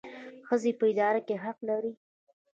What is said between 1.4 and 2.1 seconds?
حق لري